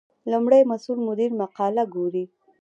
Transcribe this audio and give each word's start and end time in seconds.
لومړی 0.31 0.61
مسؤل 0.71 0.97
مدیر 1.07 1.31
مقاله 1.41 1.83
ګوري. 1.93 2.25